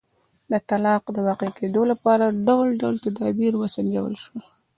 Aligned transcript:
د 0.51 0.53
طلاق 0.69 1.03
د 1.15 1.17
واقع 1.27 1.49
کېدو 1.59 1.81
لپاره 1.91 2.25
ډول 2.47 2.67
ډول 2.81 2.95
تدابیر 3.05 3.53
وسنجول 3.57 4.13
شول. 4.23 4.43